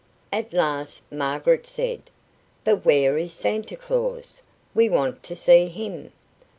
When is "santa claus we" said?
3.33-4.89